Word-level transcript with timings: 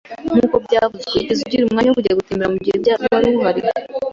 Nkuko 0.33 0.55
byavuzwe, 0.65 1.09
wigeze 1.17 1.41
ugira 1.43 1.63
umwanya 1.65 1.89
wo 1.89 1.97
kujya 1.97 2.17
gutembera 2.19 2.51
mugihe 2.53 2.75
wari 3.13 3.59
uhari? 3.61 3.61